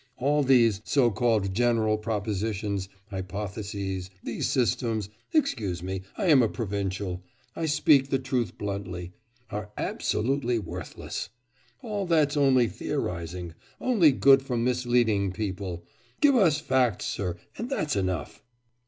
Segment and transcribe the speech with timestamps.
[0.17, 7.21] all these, so called general propositions, hypotheses, these systems excuse me, I am a provincial,
[7.55, 9.13] I speak the truth bluntly
[9.51, 11.29] are absolutely worthless.
[11.83, 15.85] All that's only theorising only good for misleading people.
[16.19, 18.41] Give us facts, sir, and that's enough!